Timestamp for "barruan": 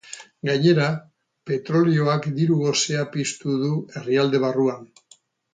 4.49-4.93